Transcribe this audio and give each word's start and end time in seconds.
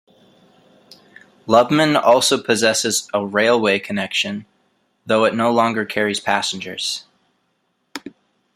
Lubmin 1.47 1.95
also 1.95 2.41
possesses 2.41 3.07
a 3.13 3.23
railway 3.23 3.77
connection, 3.77 4.47
though 5.05 5.25
it 5.25 5.35
no 5.35 5.53
longer 5.53 5.85
carries 5.85 6.19
passengers. 6.19 7.03